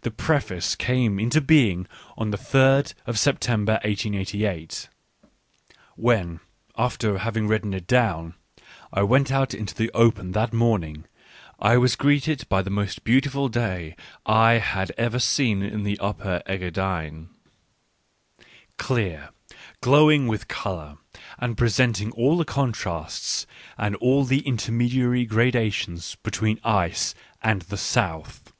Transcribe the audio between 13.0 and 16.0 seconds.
beautiful day I had ever seen in the